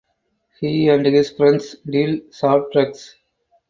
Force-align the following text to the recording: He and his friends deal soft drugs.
He 0.59 0.89
and 0.89 1.05
his 1.05 1.29
friends 1.29 1.75
deal 1.87 2.19
soft 2.31 2.73
drugs. 2.73 3.17